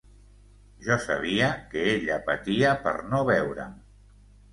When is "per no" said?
2.87-3.21